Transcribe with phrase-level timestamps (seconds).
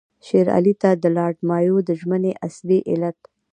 [0.25, 3.19] شېر علي ته د لارډ مایو د ژمنې اصلي علت.